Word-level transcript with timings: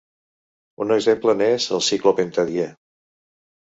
Un 0.85 0.95
exemple 0.95 1.37
n'és 1.43 1.71
el 1.79 1.87
ciclopentadiè. 1.91 2.71